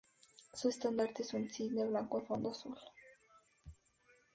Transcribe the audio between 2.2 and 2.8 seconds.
un fondo azul.